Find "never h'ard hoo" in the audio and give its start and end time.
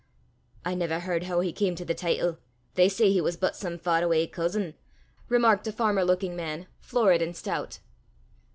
0.73-1.41